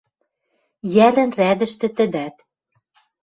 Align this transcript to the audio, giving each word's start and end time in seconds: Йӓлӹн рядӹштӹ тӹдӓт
Йӓлӹн 0.93 1.29
рядӹштӹ 1.39 1.87
тӹдӓт 1.97 2.35